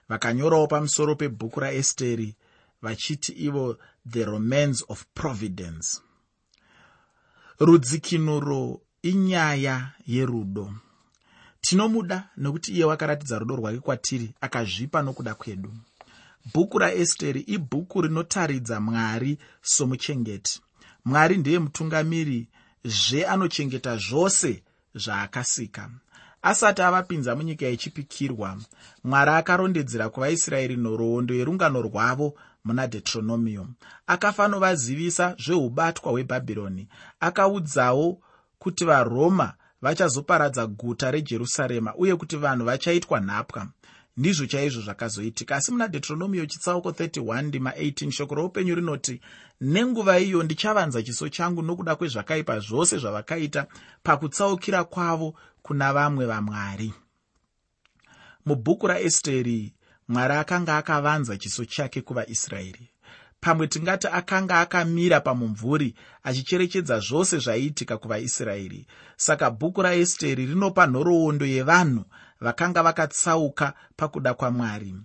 Vakanyorawo 0.10 0.68
pamusoro 0.68 1.16
pebhuku 1.16 1.60
raesteri 1.60 2.36
vachiti 2.82 3.32
ivo 3.32 3.78
the 4.10 4.26
romans 4.26 4.84
of 4.90 5.06
providence. 5.14 6.02
Rudzikinuro 7.60 8.82
inyaya 9.02 9.92
yerudo 10.08 10.74
tinomuda 11.62 12.30
nokuti 12.38 12.72
iye 12.72 12.86
wakaratidza 12.86 13.40
rudo 13.40 13.56
rwake 13.56 13.80
kwatiri 13.80 14.34
akazvipa 14.42 15.02
nokuda 15.02 15.36
kwedu. 15.36 15.74
Bhuku 16.54 16.80
raesteri 16.80 17.42
ibhuku 17.42 18.02
rinotaridza 18.02 18.80
mwari 18.82 19.38
somuchengeti. 19.62 20.62
Mwari 21.06 21.38
ndiye 21.38 21.60
mutungamiri 21.60 22.48
zveanochengeta 22.86 23.98
zvose 23.98 24.64
zvaakasika. 24.96 25.90
Asati 26.42 26.82
avapinza 26.82 27.36
munyika 27.36 27.66
yechipikirwa 27.66 28.58
mwari 29.04 29.32
akarondedzera 29.32 30.10
kuvaisraeri 30.10 30.76
nhoroondo 30.78 31.34
yerungano 31.34 31.82
rwavo 31.82 32.34
muna 32.66 32.88
deuteronomio. 32.88 33.68
Akafanovazivisa 34.08 35.36
zveubatwa 35.44 36.12
hwebhabhironi. 36.12 36.88
Akaudzawo 37.20 38.22
kuti 38.60 38.86
varoma 38.86 39.54
vachazoparadza 39.82 40.68
guta 40.68 41.12
rejerusarema 41.12 41.96
uye 41.96 42.16
kuti 42.16 42.38
vanhu 42.38 42.66
vachaitwa 42.66 43.20
nhapwa. 43.20 43.68
Ndizvo 44.18 44.46
chaizvo 44.46 44.82
zvakazoitika. 44.82 45.56
Asi 45.56 45.72
muna 45.72 45.88
deuteronomio 45.88 46.46
chitsauko 46.46 46.90
31 46.90 47.42
ndima 47.42 47.72
18 47.72 48.12
shoko 48.12 48.36
roupenyu 48.36 48.76
rinoti 48.76 49.22
nenguva 49.62 50.20
iyo 50.20 50.44
ndichavanza 50.44 51.04
chiso 51.04 51.30
changu 51.30 51.62
nokuda 51.62 51.96
kwezvakaipa 51.96 52.60
zvose 52.60 52.98
zvavakaita 52.98 53.68
pakutsaukira 54.04 54.84
kwavo 54.84 55.36
kuna 55.62 55.94
vamwe 55.94 56.26
vamwari. 56.26 56.94
Mubhuku 58.46 58.88
raesteri 58.88 59.74
mwari 60.08 60.34
akanga 60.34 60.78
akavanza 60.78 61.38
chiso 61.38 61.66
chake 61.66 62.02
kuvaisraeri 62.02 62.90
pamwe 63.42 63.68
tingati 63.68 64.08
akanga 64.08 64.60
akamira 64.60 65.20
pamumvuri 65.22 65.96
achicherechedza 66.24 67.00
zvose 67.00 67.38
zvaiitika 67.40 67.98
kuvaisraeri. 67.98 68.88
Saka 69.16 69.52
bhuku 69.52 69.82
raesteri 69.82 70.46
rinopa 70.46 70.88
nhoroondo 70.88 71.46
yevanhu 71.46 72.04
vakanga 72.42 72.84
vakatsauka 72.84 73.74
pakuda 73.96 74.34
kwamwari. 74.34 74.96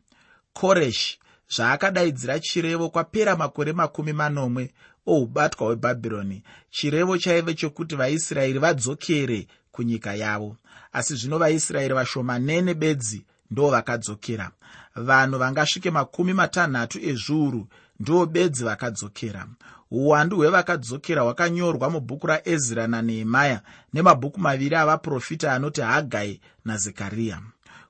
Koreshi 0.53 1.19
zvaakadaidzira 1.57 2.41
chirevo 2.41 2.91
kwapera 2.91 3.37
makore 3.37 3.73
makumi 3.73 4.12
manomwe 4.12 4.71
oubatwa 5.07 5.67
hwebhabhironi 5.67 6.43
chirevo 6.71 7.19
chaive 7.19 7.55
chokuti 7.55 7.97
vaisraeri 7.97 8.59
vadzokere 8.59 9.47
kunyika 9.73 10.15
yavo. 10.15 10.57
Asi 10.93 11.15
zvino 11.15 11.39
vaisraeri 11.39 11.95
vashomanene 11.95 12.75
bedzi 12.75 13.25
ndo 13.51 13.71
vakadzokera 13.71 14.51
vanhu 14.97 15.39
vangasvike 15.39 15.91
makumi 15.91 16.33
matanhatu 16.33 16.99
ezviuru 17.11 17.69
ndivo 18.01 18.27
bedzi 18.27 18.65
vakadzokera. 18.65 19.49
Uwandu 19.91 20.37
hwevakadzokera 20.37 21.23
hwakanyorwa 21.23 21.91
mubhuku 21.91 22.27
raezra 22.27 22.87
nanehemaya 22.87 23.63
nemabhuku 23.93 24.41
maviri 24.41 24.77
avaprofita 24.77 25.53
anoti 25.53 25.81
hagai 25.81 26.41
nazekariya 26.65 27.43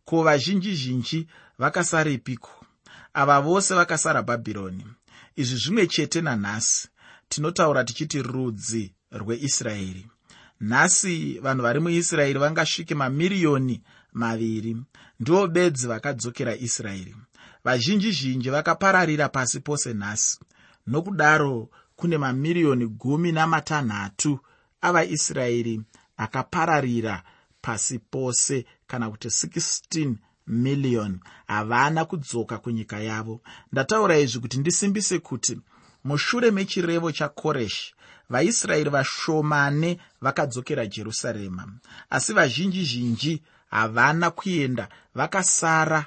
ko 0.04 0.22
vazhinji 0.22 0.74
zhinji 0.74 1.26
vakasarepiko 1.58 2.50
ava 3.14 3.40
vose 3.40 3.74
vakasara 3.74 4.22
bhabhironi. 4.22 4.86
Izvi 5.36 5.56
zvimwe 5.56 5.86
chete 5.86 6.20
nanhasi 6.20 6.88
tinotaura 7.28 7.84
tichiti 7.84 8.22
rudzi 8.22 8.94
rweisraeri. 9.12 10.06
Nhasi 10.60 11.38
vanhu 11.42 11.62
vari 11.62 11.80
muisraeri 11.80 12.38
vangasvike 12.38 12.94
mamiriyoni 12.94 13.82
maviri. 14.12 14.76
Ndivo 15.20 15.46
bedzi 15.46 15.86
vakadzokera 15.86 16.56
israeri. 16.56 17.16
Vazhinji 17.64 18.12
zhinji 18.12 18.50
vakapararira 18.50 19.28
pasi 19.28 19.60
pose 19.60 19.94
nhasi. 19.94 20.38
Nokudaro 20.86 21.68
kune 21.96 22.18
mamiriyoni 22.18 22.86
gumi 22.86 23.32
namatanhatu 23.32 24.38
avaisraeri 24.80 25.80
akapararira 26.16 27.22
pasi 27.60 27.98
pose 27.98 28.66
kana 28.86 29.10
kuti 29.10 29.28
16 29.28 30.14
miriyoni 30.46 31.20
havana 31.46 32.04
kudzoka 32.04 32.58
kunyika 32.58 33.00
yavo. 33.00 33.40
Ndataura 33.72 34.18
izvi 34.18 34.40
kuti 34.40 34.58
ndisimbise 34.58 35.18
kuti 35.18 35.60
mushure 36.04 36.50
mechirevo 36.50 37.12
chakoreshi 37.12 37.94
vaisraeri 38.30 38.90
vashomane 38.90 39.98
vakadzokera 40.20 40.86
jerusarema. 40.86 41.68
Asi 42.10 42.32
vazhinji 42.32 42.84
zhinji 42.84 43.42
havana 43.72 44.30
kuenda 44.30 44.88
vakasara 45.14 46.06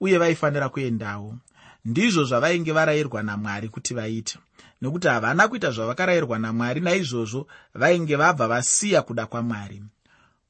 uye 0.00 0.18
vaifanira 0.18 0.68
kuendawo. 0.68 1.38
Ndizvo 1.84 2.24
zvavainge 2.24 2.72
varayirwa 2.72 3.22
namwari 3.22 3.68
kuti 3.68 3.94
vaite. 3.94 4.38
Nokuti 4.80 5.08
havana 5.08 5.48
kuita 5.48 5.70
zvavakarayirwa 5.70 6.38
namwari 6.38 6.80
naizvozvo 6.80 7.46
vainge 7.74 8.16
vabva 8.16 8.48
vasiya 8.48 9.02
kuda 9.02 9.26
kwamwari. 9.26 9.84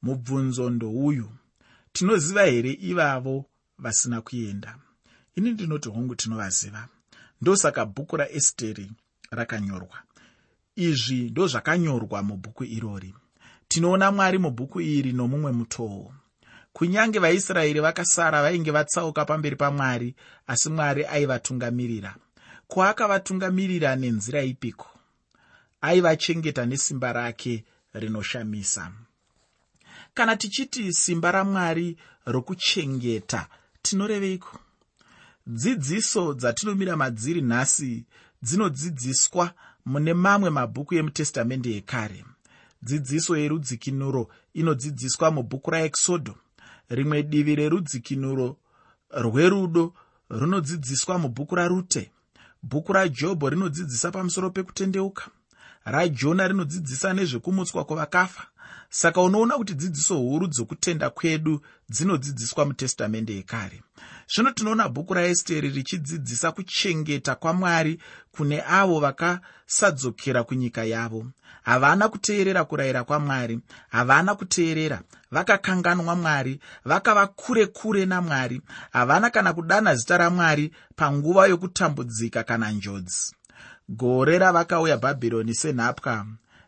Mubvunzo 0.01 0.69
ndouyu 0.69 1.29
tinoziva 1.93 2.43
here 2.43 2.71
ivavo 2.81 3.45
vasina 3.77 4.21
kuenda? 4.21 4.75
Ini 5.35 5.51
ndinoti 5.51 5.89
hongu 5.89 6.15
tinovaziva. 6.15 6.87
Ndosaka 7.41 7.85
bhuku 7.85 8.17
raesteri 8.17 8.91
rakanyorwa. 9.31 9.97
Izvi 10.75 11.29
ndo 11.29 11.47
zvakanyorwa 11.47 12.23
mubhuku 12.23 12.63
irori. 12.63 13.15
Tinoona 13.67 14.11
mwari 14.11 14.37
mubhuku 14.37 14.81
iri 14.81 15.13
nomumwe 15.13 15.51
mutoo 15.51 16.11
kunyange 16.75 17.19
vaisraeri 17.19 17.79
vakasara 17.79 18.41
vainge 18.41 18.71
vatsauka 18.71 19.25
pamberi 19.25 19.55
pamwari 19.55 20.15
asi 20.47 20.69
mwari 20.69 21.05
aivatungamirira. 21.05 22.15
Kwaakavatungamirira 22.67 23.95
nenzira 23.95 24.41
ipiko? 24.43 24.87
Aivachengeta 25.81 26.65
nesimba 26.65 27.13
rake 27.13 27.63
rinoshamisa. 27.93 28.91
Kana 30.13 30.35
tichiti 30.35 30.93
simba 30.93 31.31
ramwari 31.31 31.97
rokuchengeta 32.25 33.47
tinoreveiko? 33.81 34.59
Dzidziso 35.47 36.33
dzatinomira 36.33 36.97
madziri 36.97 37.41
nhasi 37.41 38.05
dzinodzidziswa 38.43 39.53
mune 39.85 40.13
mamwe 40.13 40.49
mabhuku 40.49 40.95
emutestamende 40.95 41.77
ekare. 41.77 42.25
Dzidziso 42.83 43.37
yerudzikinuro 43.37 44.27
inodzidziswa 44.53 45.31
mubhuku 45.31 45.71
raexodho 45.71 46.35
rimwe 46.89 47.23
divi 47.23 47.55
rerudzikinuro 47.55 48.57
rwerudo 49.11 49.93
runodzidziswa 50.29 51.17
mubhuku 51.17 51.55
rarute. 51.55 52.11
Bhuku 52.63 52.93
rajobho 52.93 53.49
rinodzidzisa 53.49 54.11
pamusoro 54.11 54.49
pekutendeuka. 54.49 55.23
Rajona 55.85 56.47
rinodzidzisa 56.47 57.13
nezvekumutswa 57.13 57.85
kwavakafa 57.85 58.43
saka 58.89 59.21
unoona 59.21 59.57
kuti 59.57 59.73
dzidziso 59.73 60.15
huru 60.17 60.47
dzokutenda 60.47 61.09
kwedu 61.09 61.61
dzinodzidziswa 61.89 62.65
mutestamende 62.65 63.35
yekare. 63.35 63.83
Zvino 64.27 64.51
tinoona 64.51 64.89
bhuku 64.89 65.13
raesteri 65.13 65.69
richidzidzisa 65.69 66.51
kuchengeta 66.51 67.35
kwamwari 67.35 67.99
kune 68.31 68.63
avo 68.67 68.99
vakasadzokera 68.99 70.43
kunyika 70.43 70.83
yavo. 70.83 71.25
Havana 71.63 72.09
kuteerera 72.09 72.65
kurayira 72.65 73.03
kwamwari 73.03 73.59
havana 73.89 74.35
kuteerera 74.35 75.01
vakakanganwa 75.31 76.15
mwari 76.15 76.59
vakava 76.85 77.27
kure 77.27 77.65
kure 77.65 78.05
namwari 78.05 78.61
havana 78.91 79.29
kana 79.29 79.53
kudana 79.53 79.95
zita 79.95 80.17
ramwari 80.17 80.71
panguva 80.95 81.47
yokutambudzika 81.47 82.43
kana 82.43 82.71
njodzi. 82.71 83.35
Gore 83.89 84.39
ravakauya 84.39 84.97
bhabhironi 84.97 85.53
senhapwa 85.55 86.25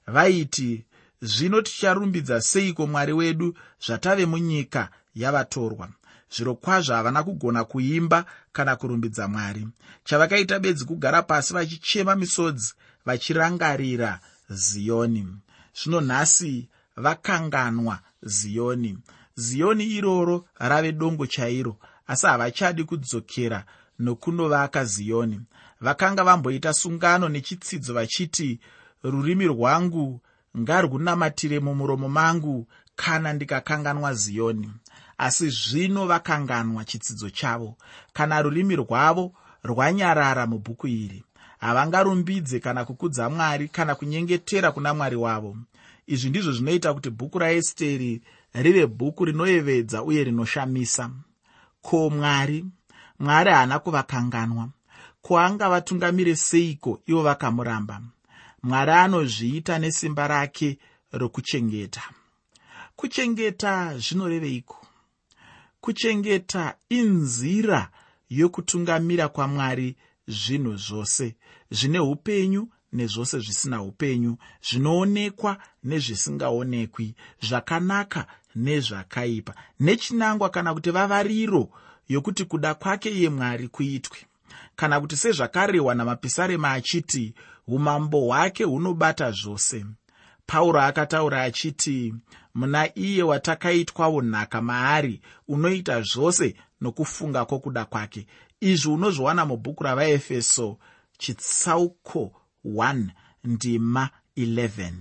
vaiti 0.08 0.86
zvino 1.22 1.62
ticharumbidza 1.62 2.42
seiko 2.42 2.88
mwari 2.88 3.14
wedu 3.14 3.58
zvatave 3.86 4.26
munyika 4.26 4.90
yavatorwa? 5.16 5.90
Zviro 6.36 6.56
kwazvo 6.56 6.94
havana 6.96 7.24
kugona 7.24 7.64
kuimba 7.64 8.26
kana 8.52 8.76
kurumbidza 8.76 9.28
mwari. 9.28 9.68
Chavakaita 10.04 10.60
bedzi 10.60 10.86
kugara 10.86 11.22
pasi 11.22 11.54
vachichema 11.54 12.16
misodzi 12.16 12.74
vachirangarira 13.06 14.20
ziyoni 14.50 15.28
zvino 15.76 16.02
nhasi 16.02 16.68
vakanganwa 16.96 18.00
ziyoni 18.22 18.98
ziyoni 19.36 19.86
iroro 19.86 20.46
rave 20.60 20.92
dongo 20.92 21.28
chairo 21.28 21.78
asi 22.08 22.28
havachadi 22.28 22.84
kudzokera 22.84 23.66
nokunovaka 24.00 24.86
ziyoni 24.86 25.42
vakanga 25.82 26.24
vamboita 26.24 26.74
sungano 26.74 27.30
nechitsidzo 27.30 27.94
vachiti 27.94 28.60
rurimi 29.04 29.46
rwangu 29.48 30.22
ngarwunamatire 30.60 31.60
mumuromo 31.60 32.10
mangu 32.10 32.68
kana 32.96 33.34
ndikakanganwa 33.34 34.14
ziyoni. 34.14 34.72
Asi 35.18 35.50
zvino 35.50 36.08
vakanganwa 36.08 36.86
chitsidzo 36.86 37.30
chavo. 37.30 37.78
Kana 38.14 38.42
rurimi 38.42 38.76
rwavo 38.76 39.34
rwanyarara 39.64 40.48
mubhuku 40.48 40.88
iri 40.88 41.24
havangarumbidze 41.58 42.60
kana 42.60 42.86
kukudza 42.86 43.30
mwari 43.30 43.68
kana 43.68 43.96
kunyengetera 43.96 44.72
kuna 44.72 44.94
mwari 44.94 45.16
wavo. 45.16 45.58
Izvi 46.08 46.30
ndizvo 46.30 46.52
zvinoita 46.52 46.94
kuti 46.94 47.10
bhuku 47.10 47.40
raesteri 47.40 48.22
rive 48.54 48.88
bhuku 48.88 49.26
rinoyevedza 49.26 50.04
uye 50.04 50.24
rinoshamisa. 50.24 51.10
Ko 51.82 52.10
mwari 52.10 52.66
mwari 53.20 53.52
haana 53.52 53.80
kuvakanganwa. 53.80 54.70
Ko 55.22 55.40
angavatungamire 55.40 56.36
seiko 56.36 57.02
ivo 57.06 57.22
vakamuramba 57.24 58.02
mwari 58.64 58.92
anozviita 58.92 59.80
nesimba 59.80 60.28
rake 60.28 60.78
rokuchengeta. 61.12 62.04
Kuchengeta 62.96 63.98
zvinoreveiko 63.98 64.88
kuchengeta 65.82 66.76
inzira 66.90 67.90
yokutungamira 68.30 69.28
kwamwari 69.28 69.96
zvinhu 70.28 70.76
zvose 70.76 71.36
zvine 71.72 72.00
upenyu 72.00 72.68
nezvose 72.94 73.40
zvisina 73.40 73.82
upenyu 73.82 74.38
zvinoonekwa 74.70 75.58
nezvisingaonekwi 75.84 77.16
zvakanaka 77.42 78.28
nezvakaipa 78.56 79.54
nechinangwa 79.80 80.50
kana 80.50 80.74
kuti 80.74 80.92
vavariro 80.92 81.70
yokuti 82.10 82.46
kuda 82.46 82.74
kwake 82.74 83.10
iye 83.10 83.30
mwari 83.30 83.68
kuitwe. 83.68 84.18
Kana 84.76 85.02
kuti 85.02 85.18
sezvakarehwa 85.18 85.96
namapisarema 85.96 86.72
achiti 86.72 87.34
umambo 87.68 88.20
hwake 88.20 88.64
hunobata 88.64 89.32
zvose. 89.32 89.86
Pauro 90.46 90.82
akataura 90.82 91.44
achiti 91.44 92.14
muna 92.56 92.98
iye 92.98 93.24
watakaitwawo 93.24 94.22
nhaka 94.22 94.62
maari 94.62 95.22
unoita 95.48 96.02
zvose 96.02 96.56
nokufunga 96.82 97.46
kwokuda 97.46 97.86
kwake. 97.86 98.28
Izvi 98.62 98.90
unozviwana 98.90 99.46
mubhuku 99.46 99.84
ravaefeso 99.84 100.78
chitsauko 101.18 102.32
1 102.66 103.04
ndima 103.44 104.10
11 104.38 104.92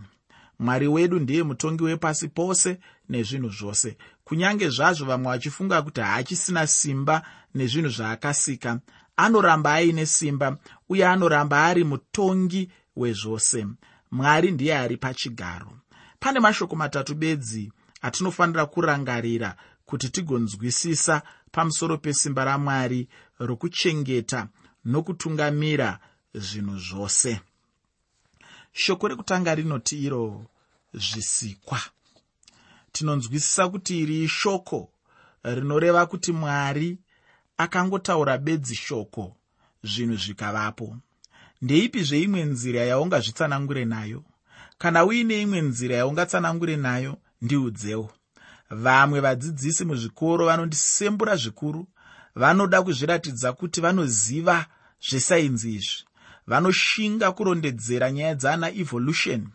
mwari 0.58 0.88
wedu 0.88 1.18
ndiye 1.18 1.42
mutongi 1.42 1.84
wepasi 1.84 2.28
pose 2.28 2.78
nezvinhu 3.08 3.48
zvose. 3.48 3.96
Kunyange 4.24 4.68
zvazvo 4.68 5.06
vamwe 5.06 5.32
vachifunga 5.32 5.82
kuti 5.82 6.00
haachisina 6.00 6.66
simba 6.66 7.22
nezvinhu 7.54 7.88
zvaakasika 7.88 8.80
anoramba 9.16 9.72
aine 9.74 10.06
simba 10.06 10.58
uye 10.88 11.06
anoramba 11.06 11.64
ari 11.64 11.84
mutongi 11.84 12.70
wezvose. 12.96 13.66
Mwari 14.10 14.50
ndiye 14.50 14.78
ari 14.78 14.96
pachigaro. 14.96 15.72
Pane 16.20 16.40
mashoko 16.40 16.76
matatu 16.76 17.14
bedzi 17.14 17.72
atinofanira 18.02 18.66
kurangarira 18.66 19.56
kuti 19.86 20.08
tigonzwisisa 20.08 21.22
pamusoro 21.52 21.98
pesimba 21.98 22.44
ramwari 22.44 23.08
rokuchengeta 23.38 24.48
nokutungamira 24.84 25.98
zvinhu 26.34 26.78
zvose. 26.78 27.40
Shoko 28.72 29.08
rekutanga 29.08 29.54
rinoti 29.54 30.04
iro 30.04 30.46
zvisikwa. 30.94 31.80
Tinonzwisisa 32.92 33.68
kuti 33.68 34.00
iri 34.00 34.24
ishoko 34.24 34.90
rinoreva 35.44 36.06
kuti 36.06 36.32
mwari 36.32 36.98
akangotaura 37.56 38.38
bedzi 38.38 38.74
shoko 38.74 39.36
zvinhu 39.82 40.16
zvikavapo. 40.16 40.96
Ndeipi 41.62 42.02
zveimwe 42.02 42.44
nzira 42.44 42.80
yaungazvitsanangure 42.80 43.84
nayo? 43.84 44.24
Kana 44.78 45.04
uine 45.04 45.42
imwe 45.42 45.60
nzira 45.60 45.96
yaungatsanangure 45.96 46.76
nayo 46.76 47.16
ndiudzewo 47.42 48.10
vamwe 48.70 49.20
vadzidzisi 49.20 49.84
muzvikoro 49.84 50.46
vanondisembura 50.46 51.36
zvikuru 51.36 51.86
vanoda 52.34 52.82
kuzviratidza 52.82 53.52
kuti 53.52 53.80
vanoziva 53.80 54.66
zvesainzi 55.08 55.74
izvi. 55.74 56.04
Vanoshinga 56.46 57.32
kurondedzera 57.32 58.10
nyaya 58.10 58.34
dzaana 58.34 58.68
evolution. 58.70 59.48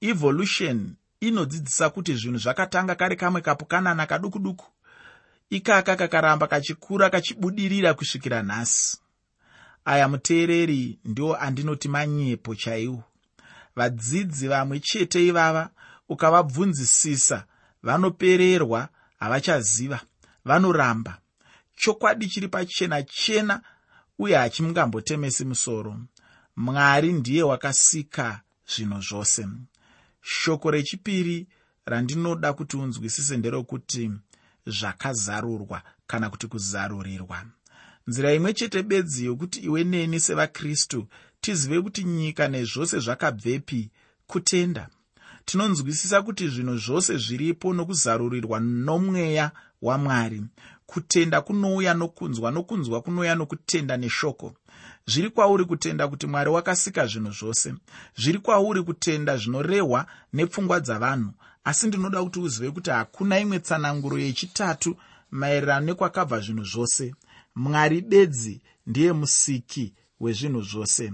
Evolution 0.00 0.94
inodzidzisa 1.20 1.90
kuti 1.90 2.14
zvinhu 2.14 2.38
zvakatanga 2.38 2.94
kari 2.94 3.16
kamwe 3.16 3.40
kapukanana 3.40 4.06
kaduku 4.06 4.38
duku 4.38 4.66
ikaka 5.50 5.96
kakaramba 5.96 6.46
kachikura 6.46 7.10
kachibudirira 7.10 7.94
kusvikira 7.94 8.42
nhasi. 8.42 8.98
Aya 9.84 10.08
muteereri 10.08 10.98
ndiwo 11.04 11.36
andinoti 11.36 11.88
manyepo 11.88 12.54
chaiwo. 12.54 13.04
Vadzidzi 13.76 14.48
vamwe 14.48 14.80
chete 14.80 15.26
ivava 15.26 15.70
ukavabvunzisisa 16.08 17.44
vanopererwa 17.82 18.88
havachaziva 19.18 20.00
vanoramba. 20.44 21.18
Chokwadi 21.76 22.28
chiri 22.28 22.48
pachena 22.48 23.02
chena 23.02 23.60
uye 24.18 24.36
hachimungambotemesi 24.36 25.44
musoro. 25.44 25.96
Mwari 26.56 27.12
ndiye 27.12 27.42
wakasika 27.42 28.40
zvinhu 28.68 29.00
zvose. 29.00 29.46
Shoko 30.22 30.70
rechipiri 30.70 31.46
randinoda 31.86 32.52
kuti 32.52 32.76
unzwisise 32.76 33.36
nderokuti 33.36 34.10
zvakazarurwa 34.66 35.82
kana 36.06 36.30
kuti 36.30 36.46
kuzarurirwa. 36.46 37.44
Nzira 38.06 38.32
imwe 38.34 38.52
chete 38.52 38.82
bedzi 38.82 39.24
yokuti 39.24 39.60
iwe 39.60 39.84
neni 39.84 40.20
sevakristu 40.20 41.06
tizive 41.40 41.82
kuti 41.82 42.04
nyika 42.04 42.48
nezvose 42.48 42.98
zvakabvepi 43.00 43.90
kutenda. 44.26 44.88
Tinonzwisisa 45.44 46.22
kuti 46.22 46.48
zvinhu 46.48 46.78
zvose 46.78 47.16
zviripo 47.18 47.72
nokuzarurirwa 47.72 48.60
nomweya 48.60 49.50
wamwari. 49.82 50.42
Kutenda 50.86 51.40
kunouya 51.40 51.94
nokunzwa 51.94 52.50
nokunzwa 52.50 53.02
kunouya 53.02 53.34
nokutenda 53.34 53.96
neshoko. 53.96 54.54
Zviri 55.06 55.30
kwauri 55.30 55.64
kutenda 55.64 56.08
kuti 56.08 56.26
mwari 56.26 56.50
wakasika 56.50 57.06
zvinhu 57.06 57.32
zvose. 57.32 57.74
Zviri 58.16 58.38
kwauri 58.38 58.82
kutenda 58.82 59.36
zvinorehwa 59.36 60.06
nepfungwa 60.32 60.80
dzavanhu 60.80 61.32
asi 61.66 61.86
ndinoda 61.86 62.22
kuti 62.24 62.38
uzive 62.38 62.70
kuti 62.70 62.90
hakuna 62.90 63.38
imwe 63.38 63.58
tsananguro 63.58 64.18
yechitatu 64.18 64.96
maererano 65.30 65.86
nekwakabva 65.86 66.40
zvinhu 66.40 66.64
zvose. 66.64 67.14
Mwari 67.54 68.00
bedzi 68.00 68.60
ndiye 68.86 69.12
musiki 69.12 69.94
wezvinhu 70.20 70.62
zvose. 70.62 71.12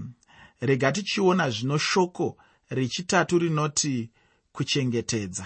Rega 0.61 0.91
tichiona 0.91 1.49
zvino 1.49 1.77
shoko 1.77 2.37
rechitatu 2.69 3.39
rinoti 3.39 4.09
kuchengetedza. 4.51 5.45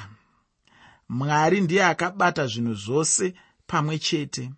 Mwari 1.10 1.62
ndiye 1.62 1.86
akabata 1.86 2.48
zvinhu 2.48 2.74
zvose 2.74 3.34
pamwe 3.68 4.00
chete. 4.00 4.52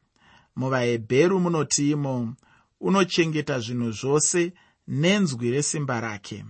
Muvahebheru 0.55 1.39
munoti 1.39 1.91
imo 1.91 2.35
unochengeta 2.81 3.59
zvinhu 3.59 3.91
zvose 3.91 4.53
nenzwi 4.87 5.51
resimba 5.51 6.01
rake. 6.01 6.45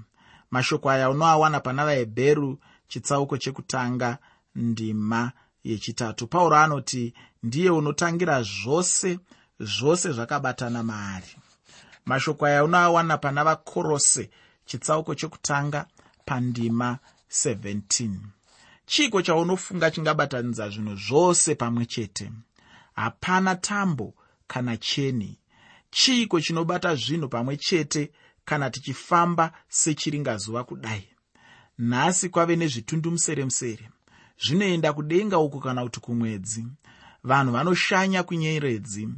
Mashoko 0.52 0.90
aya 0.90 1.10
unoawana 1.10 1.60
pana 1.60 1.86
vahebheru 1.86 2.60
chitsauko 2.90 3.38
chekutanga 3.38 4.18
ndima 4.56 5.32
yechitatu. 5.64 6.28
Pauro 6.28 6.56
anoti 6.58 7.14
ndiye 7.44 7.70
unotangira 7.70 8.44
zvose 8.44 9.20
zvose 9.60 10.12
zvakabatana 10.12 10.84
maari. 10.84 11.36
Mashoko 12.06 12.46
aya 12.46 12.64
unoawana 12.64 13.18
pana 13.18 13.44
vakorose 13.44 14.30
chitsauko 14.66 15.16
chokutanga 15.16 15.86
pandima 16.26 16.98
17 17.32 18.10
chiiko 18.86 19.22
chaunofunga 19.22 19.92
chingabatanidza 19.92 20.70
zvinhu 20.70 20.96
zvose 20.96 21.56
pamwe 21.56 21.86
chete? 21.86 22.32
Hapana 22.96 23.56
tambo 23.56 24.14
kana 24.48 24.78
cheni. 24.78 25.38
Chiiko 25.92 26.42
chinobata 26.42 26.96
zvinhu 26.96 27.28
pamwe 27.30 27.58
chete 27.58 28.12
kana 28.46 28.70
tichifamba 28.70 29.52
sechiringazuva 29.68 30.64
kudai 30.64 31.08
nhasi 31.80 32.30
kwave 32.30 32.56
nezvitundumuseremusere. 32.56 33.90
Zvinoenda 34.44 34.94
kudenga 34.94 35.40
uku 35.40 35.60
kana 35.60 35.84
kuti 35.84 36.00
kumwedzi. 36.00 36.66
Vanhu 37.24 37.52
vanoshanya 37.54 38.24
kunyeredzi. 38.24 39.10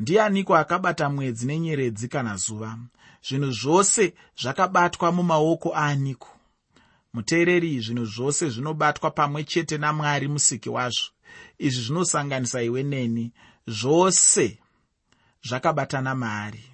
Ndianiko 0.00 0.56
akabata 0.56 1.10
mwedzi 1.10 1.46
nenyeredzi 1.46 2.08
kana 2.08 2.36
zuva? 2.36 2.78
Zvinhu 3.26 3.50
zvose 3.52 4.14
zvakabatwa 4.40 5.12
mumaoko 5.12 5.72
aaniko? 5.76 6.28
Muteereri 7.12 7.80
zvinhu 7.80 8.04
zvose 8.04 8.48
zvinobatwa 8.48 9.10
pamwe 9.10 9.44
chete 9.44 9.78
namwari 9.78 10.28
musiki 10.28 10.70
wazvo. 10.70 11.10
Izvi 11.58 11.82
zvinosanganisa 11.82 12.62
iwe 12.62 12.82
neni. 12.82 13.32
Zvose 13.66 14.58
zvakabatana 15.42 16.14
maari. 16.14 16.64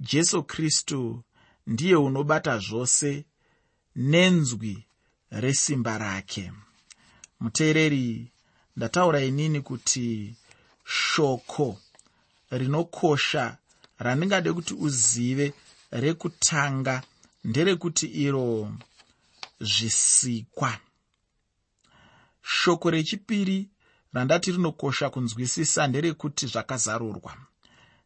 Jesu 0.00 0.42
kristu 0.42 1.22
ndiye 1.66 1.96
unobata 1.96 2.58
zvose 2.58 3.24
nenzwi 3.96 4.84
resimba 5.30 5.98
rake. 5.98 6.52
Muteereri 7.40 8.32
ndataura 8.76 9.20
inini 9.20 9.60
kuti 9.60 10.34
shoko 10.84 11.78
rinokosha 12.50 13.56
randingade 13.98 14.52
kuti 14.52 14.74
uzive 14.74 15.54
rekutanga 15.90 17.02
nderekuti 17.44 18.06
iro 18.06 18.72
zvisikwa. 19.60 20.78
Shoko 22.42 22.90
rechipiri 22.90 23.68
randati 24.12 24.52
rinokosha 24.52 25.10
kunzwisisa 25.10 25.86
nderekuti 25.86 26.46
zvakazarurwa. 26.46 27.36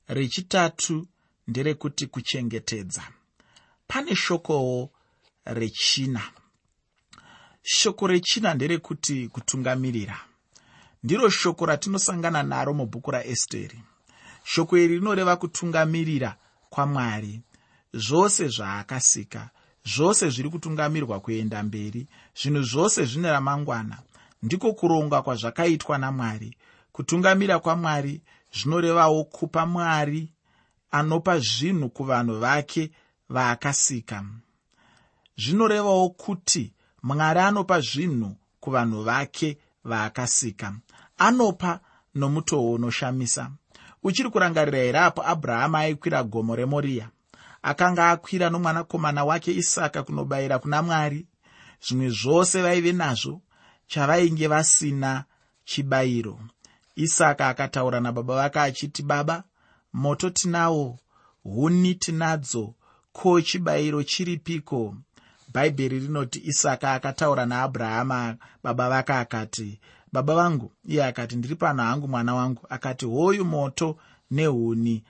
Rechitatu 0.08 1.06
nderekuti 1.48 2.06
kuchengetedza. 2.06 3.02
Pane 3.88 4.16
shokowo 4.16 4.90
rechina. 5.44 6.22
Shoko 7.62 8.06
rechina 8.06 8.54
nderekuti 8.54 9.28
kutungamirira. 9.28 10.20
Ndiro 11.04 11.30
shoko 11.30 11.66
ratinosangana 11.66 12.42
naro 12.42 12.74
mubhuku 12.74 13.10
raesteri. 13.10 13.80
Shoko 14.44 14.78
iri 14.78 14.94
rinoreva 14.94 15.36
kutungamirira 15.36 16.36
kwamwari. 16.70 17.40
Zvose 17.94 18.48
zvaakasika 18.48 19.50
zvose 19.84 20.30
zviri 20.30 20.50
kutungamirwa 20.50 21.20
kuenda 21.20 21.62
mberi 21.62 22.06
zvinhu 22.42 22.62
zvose 22.62 23.04
zvine 23.04 23.30
ramangwana. 23.32 23.98
Ndiko 24.42 24.72
kuronga 24.72 25.22
kwazvakaitwa 25.22 25.98
namwari. 25.98 26.56
Kutungamira 26.92 27.58
kwamwari 27.58 28.20
zvinorevawo 28.52 29.24
kupa 29.24 29.66
mwari 29.66 30.28
anopa 30.90 31.38
zvinhu 31.38 31.88
kuvanhu 31.88 32.38
vake 32.38 32.90
vaakasika 33.28 34.24
zvinorevawo 35.40 36.08
kuti 36.10 36.72
mwari 37.02 37.40
anopa 37.40 37.80
zvinhu 37.80 38.36
kuvanhu 38.60 39.02
vake 39.02 39.58
vaakasika. 39.84 40.74
Anopa 41.18 41.80
nomutoo 42.14 42.72
unoshamisa. 42.72 43.50
Uchiri 44.02 44.30
kurangarira 44.30 44.78
here 44.78 44.98
apo 44.98 45.22
abrahama 45.26 45.78
aikwira 45.78 46.22
gomo 46.22 46.56
remoriya 46.56 47.08
akanga 47.62 48.10
akwira 48.10 48.50
nomwanakomana 48.50 49.24
wake 49.24 49.52
isaka 49.54 50.02
kunobayira 50.02 50.58
kuna 50.58 50.82
mwari. 50.82 51.26
Zvimwe 51.86 52.08
zvose 52.10 52.62
vaive 52.62 52.92
nazvo 52.92 53.40
chavainge 53.86 54.46
vasina 54.48 55.24
chibayiro. 55.64 56.40
Isaka 56.96 57.48
akataura 57.48 58.00
nababa 58.00 58.34
vake 58.34 58.60
achiti 58.60 59.02
baba 59.02 59.44
moto 59.92 60.30
tinawo 60.30 60.98
huni 61.42 61.94
tinadzo 61.94 62.74
ko 63.12 63.40
chibayiro 63.40 64.02
chiripiko 64.02 64.96
bhaibheri 65.52 65.98
rinoti 65.98 66.38
isaka 66.44 66.92
akataura 66.92 67.46
naabrahama 67.46 68.36
baba 68.62 68.88
vake 68.88 69.12
akati 69.12 69.80
baba 70.12 70.34
vangu 70.34 70.72
iye 70.84 71.04
akati 71.04 71.36
ndiri 71.36 71.56
pano 71.56 71.82
hangu 71.82 72.08
mwana 72.08 72.34
wangu. 72.34 72.66
Akati 72.68 73.06
hoyu 73.06 73.44
moto 73.44 73.98
nehuni 74.30 75.04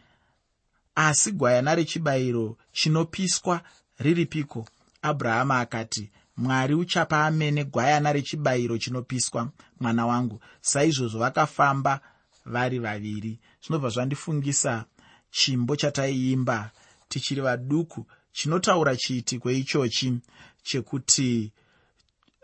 asi 0.95 1.33
gwayana 1.33 1.75
rechibayiro 1.75 2.57
chinopiswa 2.73 3.61
riripiko? 3.99 4.69
Abrahama 5.03 5.61
akati 5.61 6.11
mwari 6.37 6.75
uchapa 6.75 7.27
amene 7.27 7.65
gwayana 7.65 8.13
rechibayiro 8.13 8.79
chinopiswa 8.79 9.51
mwana 9.81 10.07
wangu. 10.07 10.41
Saizvozvo 10.61 11.19
vakafamba 11.19 12.01
vari 12.47 12.79
vaviri. 12.79 13.39
Zvinobva 13.63 13.89
zvandifungisa 13.89 14.85
chimbo 15.31 15.77
chataiimba 15.77 16.71
tichiri 17.09 17.41
vaduku 17.41 18.07
chinotaura 18.33 18.97
chiitiko 18.97 19.51
ichochi 19.51 20.19
chekuti 20.63 21.53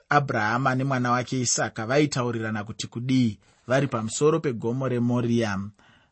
abrahama 0.08 0.74
nemwana 0.74 1.10
wake 1.10 1.40
isaka 1.40 1.86
vaitaurirana 1.86 2.64
kuti 2.64 2.86
kudii 2.86 3.38
vari 3.66 3.86
pamusoro 3.86 4.40
pegomo 4.40 4.88
remoriya 4.88 5.60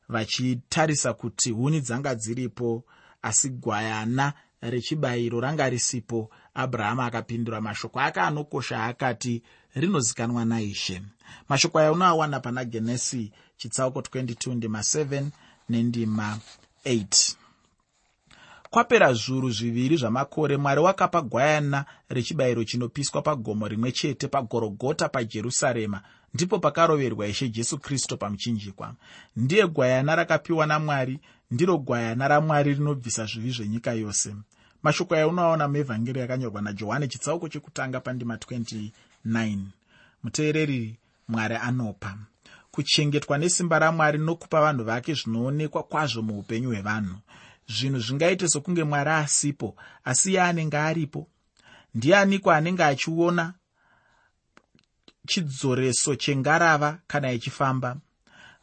vachitarisa 0.08 1.12
kuti 1.12 1.50
huni 1.50 1.80
dzanga 1.80 2.14
dziripo 2.14 2.84
asi 3.22 3.48
gwayana 3.50 4.32
rechibayiro 4.60 5.40
ranga 5.40 5.68
risipo 5.70 6.30
abrahama 6.54 7.06
akapindura 7.06 7.60
mashoko 7.60 8.00
ake 8.00 8.20
anokosha 8.20 8.84
akati 8.84 9.42
rinozikanwa 9.74 10.44
naishe. 10.44 11.02
Mashoko 11.48 11.78
aya 11.78 11.92
unoawana 11.92 12.40
pana 12.40 12.64
genesi 12.64 13.32
chitsauko 13.56 14.00
22 14.00 14.54
ndima 14.54 14.78
7 14.78 15.24
nendima 15.68 16.38
8 16.84 17.43
kwapera 18.74 19.12
zviuru 19.14 19.50
zviviri 19.50 19.96
zvamakore 19.96 20.56
mwari 20.56 20.80
wakapa 20.80 21.22
gwayana 21.22 21.84
rechibayiro 22.08 22.64
chinopiswa 22.64 23.22
pagomo 23.22 23.68
rimwe 23.68 23.92
chete 23.92 24.28
pagorogota 24.28 25.08
pajerusarema. 25.08 26.00
Ndipo 26.34 26.58
pakaroverwa 26.58 27.26
ishe 27.26 27.48
jesu 27.48 27.78
kristu 27.78 28.16
pamuchinjikwa. 28.16 28.94
Ndiye 29.37 29.66
gwayana 29.66 30.16
rakapiwa 30.16 30.66
namwari 30.66 31.18
ndiro 31.50 31.78
gwayana 31.78 32.28
ramwari 32.28 32.74
rinobvisa 32.74 33.26
zvivi 33.26 33.50
zvenyika 33.50 33.92
yose. 33.92 34.34
Mashoko 34.82 35.14
aya 35.14 35.28
unoaona 35.28 35.68
muevhangeri 35.68 36.20
yakanyorwa 36.20 36.62
najohani 36.62 37.08
chitsauko 37.08 37.48
chekutanga 37.48 38.00
pandima 38.00 38.37
29 38.37 39.58
muteereri 40.22 40.96
mwari 41.28 41.54
anopa. 41.54 42.16
Kuchengetwa 42.70 43.38
nesimba 43.38 43.78
ramwari 43.78 44.18
nokupa 44.18 44.60
vanhu 44.60 44.84
vake 44.84 45.14
zvinoonekwa 45.14 45.82
kwazvo 45.82 46.22
muupenyu 46.22 46.68
hwevanhu 46.68 47.16
zvinhu 47.68 47.98
zvingaite 48.00 48.48
sokunge 48.48 48.85
mwari 48.85 49.11
asipo 49.11 49.77
asi 50.05 50.31
iye 50.31 50.42
anenge 50.42 50.77
aripo. 50.79 51.29
Ndianiko 51.94 52.50
anenge 52.53 52.85
achiona 52.85 53.55
chidzoreso 55.27 56.14
chengarava 56.14 56.98
kana 57.07 57.33
ichifamba 57.33 57.96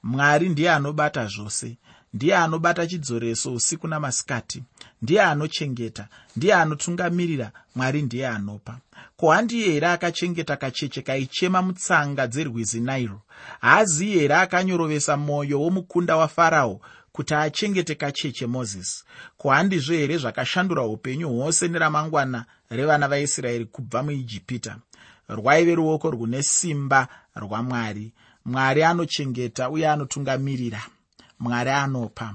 mwari 0.03 0.49
ndiye 0.49 0.71
anobata 0.71 1.25
zvose. 1.27 1.77
Ndiye 2.13 2.35
anobata 2.35 2.87
chidzoreso 2.87 3.53
usiku 3.53 3.87
namasikati. 3.87 4.63
Ndiye 5.01 5.21
anochengeta. 5.21 6.07
Ndiye 6.35 6.53
anotungamirira. 6.53 7.51
Mwari 7.75 8.01
ndiye 8.01 8.27
anopa. 8.27 8.77
Ko 9.17 9.31
handiye 9.31 9.71
here 9.71 9.87
akachengeta 9.87 10.57
kacheche 10.57 11.01
kaichema 11.01 11.61
mutsanga 11.61 12.27
dzerwizi 12.27 12.79
nairo? 12.79 13.21
Haaziyi 13.61 14.19
here 14.19 14.35
akanyorovesa 14.35 15.17
mwoyo 15.17 15.61
womukunda 15.61 16.15
wafarao 16.17 16.81
kuti 17.11 17.33
achengete 17.33 17.95
kacheche 17.95 18.47
mozisi. 18.47 19.03
Ko 19.37 19.49
handizvo 19.49 19.93
here 19.93 20.17
zvakashandura 20.17 20.83
upenyu 20.83 21.29
hwose 21.29 21.67
neramangwana 21.67 22.45
revana 22.69 23.07
vaisraeri 23.07 23.65
kubva 23.65 24.03
muijipita? 24.03 24.77
Rwaive 25.29 25.75
ruoko 25.75 26.11
rwune 26.11 26.43
simba 26.43 27.07
rwamwari 27.35 28.13
mwari. 28.45 28.83
Anochengeta 28.83 29.69
uye 29.69 29.89
anotungamirira. 29.89 30.81
Mwari 31.39 31.69
anopa. 31.69 32.33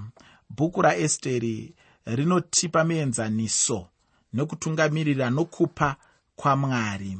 Bhuku 0.51 0.83
raesteri 0.83 1.75
rinotipa 2.07 2.85
muenzaniso 2.85 3.89
nekutungamirira 4.33 5.31
nokupa 5.31 5.97
kwamwari 6.37 7.19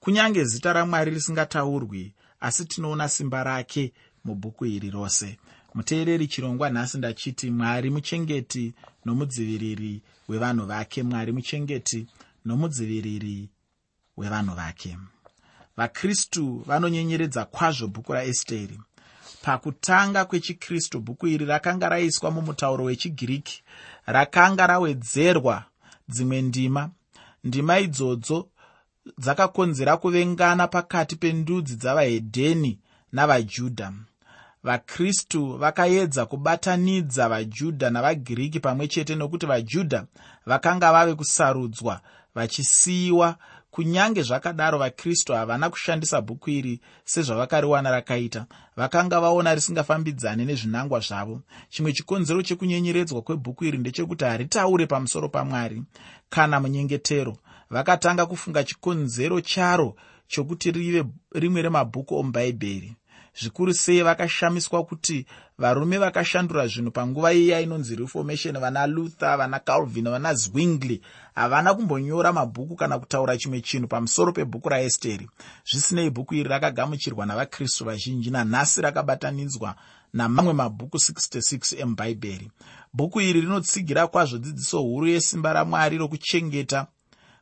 kunyange 0.00 0.44
zita 0.44 0.72
ramwari 0.72 1.10
risingataurwi 1.10 2.14
asi 2.40 2.64
tinoona 2.64 3.08
simba 3.08 3.44
rake 3.44 3.92
mubhuku 4.24 4.66
iri 4.66 4.90
rose 4.90 5.38
muteereri 5.76 6.26
chirongwa 6.26 6.70
nhasi 6.70 6.98
ndachiti 6.98 7.50
mwari 7.50 7.90
muchengeti 7.90 8.74
nomudziviriri 9.04 10.02
wevanhu 10.28 10.66
vake 10.66 11.02
mwari 11.02 11.32
muchengeti 11.32 12.06
nomudziviriri 12.44 13.48
wevanhu 14.16 14.54
vake. 14.54 14.98
Vakristu 15.76 16.62
vanonyenyeredza 16.66 17.44
kwazvo 17.44 17.86
bhuku 17.88 18.12
raesteri. 18.12 18.80
Pakutanga 19.42 20.24
kwechikristu 20.24 21.00
bhuku 21.00 21.26
iri 21.26 21.44
rakanga 21.44 21.88
raiswa 21.88 22.30
mumutauro 22.30 22.84
wechigiriki 22.84 23.62
rakanga 24.06 24.66
rawedzerwa 24.66 25.64
dzimwe 26.08 26.42
ndima. 26.42 26.90
Ndima 27.44 27.78
idzodzo 27.78 28.48
dzakakonzera 29.18 29.96
kuvengana 29.96 30.68
pakati 30.68 31.16
pendudzi 31.16 31.76
dzavahedheni 31.76 32.78
navajudha 33.12 33.92
vakristu 34.64 35.56
vakaedza 35.56 36.26
kubatanidza 36.26 37.28
vajudha 37.28 37.90
navagiriki 37.90 38.60
pamwe 38.60 38.88
chete 38.88 39.14
nokuti 39.14 39.46
vajudha 39.46 40.04
vakanga 40.46 40.92
vave 40.92 41.14
kusarudzwa 41.14 42.00
vachisiyiwa. 42.36 43.36
Kunyange 43.70 44.22
zvakadaro 44.22 44.78
vakristu 44.78 45.32
havana 45.32 45.70
kushandisa 45.70 46.20
bhuku 46.20 46.50
iri 46.50 46.80
sezvavakariwana 47.04 47.90
rakaita. 47.90 48.46
Vakanga 48.76 49.20
vaona 49.20 49.54
risingafambidzane 49.54 50.44
nezvinangwa 50.44 51.00
zvavo. 51.00 51.42
Chimwe 51.68 51.92
chikonzero 51.92 52.42
chekunyenyeredzwa 52.42 53.22
kwebhuku 53.22 53.64
iri 53.64 53.78
ndechekuti 53.78 54.24
haritaure 54.24 54.86
pamusoro 54.86 55.28
pamwari 55.28 55.82
kana 56.30 56.60
munyengetero. 56.60 57.36
Vakatanga 57.70 58.26
kufunga 58.26 58.64
chikonzero 58.64 59.40
charo 59.40 59.96
chokuti 60.28 60.70
rive 60.70 61.04
rimwe 61.32 61.62
remabhuku 61.62 62.14
omubhaibheri 62.16 62.96
zvikuru 63.40 63.74
sei 63.74 64.02
vakashamiswa 64.02 64.84
kuti 64.84 65.26
varume 65.58 65.98
vakashandura 65.98 66.66
zvinhu 66.66 66.90
panguva 66.90 67.32
iya 67.32 67.60
inonzi 67.60 67.96
reformation 67.96 68.58
vana 68.58 68.86
luther 68.86 69.36
vana 69.36 69.58
calvin 69.58 70.10
vana 70.10 70.34
zwingli 70.34 71.02
havana 71.34 71.74
kumbonyora 71.74 72.32
mabhuku 72.32 72.76
kana 72.76 72.98
kutaura 72.98 73.38
chimwe 73.38 73.60
chinhu 73.60 73.88
pamusoro 73.88 74.32
pebhuku 74.32 74.68
raesteri. 74.68 75.28
Zvisinei 75.64 76.10
bhuku 76.10 76.34
iri 76.34 76.48
rakagamuchirwa 76.48 77.26
navakristu 77.26 77.84
vazhinji 77.84 78.30
nanhasi 78.30 78.80
rakabatanidzwa 78.80 79.74
namamwe 80.12 80.52
mabhuku 80.52 80.96
66 80.96 81.80
emubhaibheri 81.80 82.50
bhuku 82.92 83.20
iri 83.20 83.40
rinotsigira 83.40 84.06
kwazvo 84.06 84.38
dzidziso 84.38 84.80
huru 84.82 85.06
yesimba 85.06 85.52
ramwari 85.52 85.98
rokuchengeta 85.98 86.86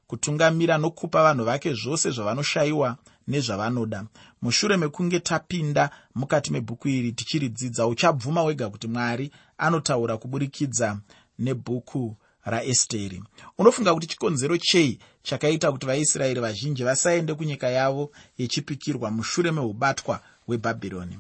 kutungamira 0.07 0.79
nokupa 0.79 1.23
vanhu 1.23 1.45
vake 1.45 1.75
zvose 1.75 2.11
zvavanoshayiwa 2.11 2.97
nezvavanoda. 3.29 4.05
Mushure 4.43 4.77
mekunge 4.77 5.21
tapinda 5.21 5.91
mukati 6.15 6.53
mebhuku 6.53 6.89
iri 6.89 7.13
tichiridzidza 7.13 7.87
uchabvuma 7.87 8.43
wega 8.43 8.71
kuti 8.71 8.89
mwari 8.89 9.31
anotaura 9.59 10.17
kuburikidza 10.17 10.99
nebhuku 11.39 12.17
raesteri. 12.45 13.23
Unofunga 13.59 13.95
kuti 13.95 14.07
chikonzero 14.07 14.59
chei 14.59 14.99
chakaita 15.23 15.73
kuti 15.73 15.87
vaisraeri 15.87 16.41
vazhinji 16.41 16.85
vasaende 16.85 17.35
kunyika 17.35 17.69
yavo 17.69 18.11
yechipikirwa 18.39 19.11
mushure 19.11 19.51
meubatwa 19.51 20.21
hwebhabhironi? 20.47 21.19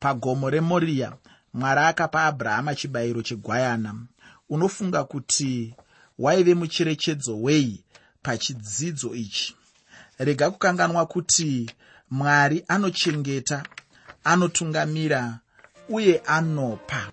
Pagomo 0.00 0.50
remoriya 0.50 1.16
mwari 1.54 1.80
akapa 1.80 2.24
abrahama 2.24 2.74
chibayiro 2.74 3.22
chegwayana. 3.22 3.94
Unofunga 4.48 5.04
kuti 5.04 5.74
waive 6.18 6.54
mucherechedzo 6.54 7.42
wei 7.42 7.84
pachidzidzo 8.22 9.14
ichi 9.14 9.56
rega 10.24 10.50
kukanganwa 10.50 11.06
kuti 11.06 11.70
mwari 12.10 12.64
anochengeta 12.68 13.62
anotungamira 14.24 15.38
uye 15.88 16.22
anopa 16.26 17.06